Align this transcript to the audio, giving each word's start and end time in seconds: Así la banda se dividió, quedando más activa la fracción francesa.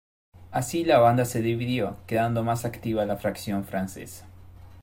Así 0.49 0.83
la 0.83 0.97
banda 0.97 1.25
se 1.25 1.43
dividió, 1.43 1.95
quedando 2.07 2.41
más 2.43 2.65
activa 2.65 3.05
la 3.05 3.17
fracción 3.17 3.65
francesa. 3.65 4.25